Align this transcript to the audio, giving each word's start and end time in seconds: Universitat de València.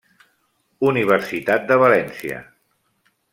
Universitat 0.91 1.67
de 1.73 1.77
València. 1.85 2.41